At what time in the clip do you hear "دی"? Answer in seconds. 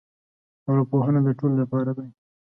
1.97-2.07